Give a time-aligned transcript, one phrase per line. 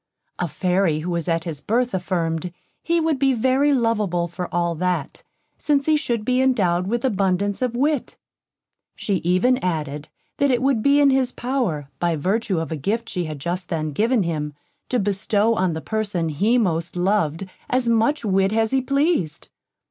[0.39, 2.51] A Fairy, who was at his birth, affirmed,
[2.81, 5.21] he would be very lovable for all that,
[5.59, 8.17] since he should be indowed with abundance of wit.
[8.95, 13.09] She even added, that it would be in his power, by virtue of a gift
[13.09, 14.55] she had just then given him,
[14.89, 19.49] to bestow on the person he most loved as much wit as he pleased.